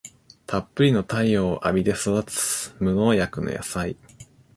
[0.47, 3.95] たっぷりの太陽を浴びて育つ無農薬の野菜